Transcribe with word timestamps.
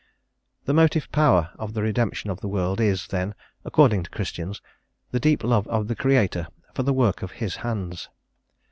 The 0.65 0.73
motive 0.73 1.11
power 1.11 1.51
of 1.59 1.75
the 1.75 1.83
redemption 1.83 2.31
of 2.31 2.41
the 2.41 2.47
world 2.47 2.81
is, 2.81 3.05
then, 3.05 3.35
according 3.63 4.01
to 4.01 4.09
Christians, 4.09 4.59
the 5.11 5.19
deep 5.19 5.43
love 5.43 5.67
of 5.67 5.87
the 5.87 5.95
Creator 5.95 6.47
for 6.73 6.81
the 6.81 6.89
work 6.91 7.21
of 7.21 7.33
His 7.33 7.57
hands. 7.57 8.09